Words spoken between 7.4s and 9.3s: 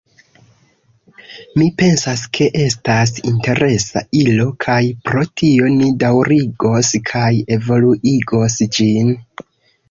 evoluigos ĝin.